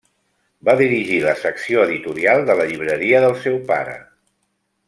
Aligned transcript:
Va 0.69 0.73
dirigir 0.79 1.19
la 1.25 1.35
secció 1.43 1.83
editorial 1.89 2.43
de 2.51 2.57
la 2.63 2.67
llibreria 2.73 3.23
del 3.27 3.39
seu 3.47 3.63
pare. 3.73 3.99